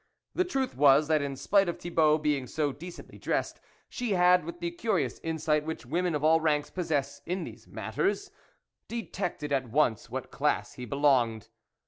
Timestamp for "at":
9.51-9.69